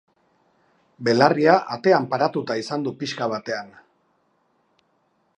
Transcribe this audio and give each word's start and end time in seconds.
Belarria 1.07 1.57
atean 1.75 2.07
paratuta 2.13 2.57
izan 2.61 2.87
du 2.87 2.93
pixka 3.03 3.27
batean. 3.35 3.69